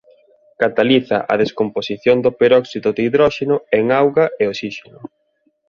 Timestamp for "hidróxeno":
3.05-3.57